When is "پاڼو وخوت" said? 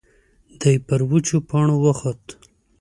1.49-2.23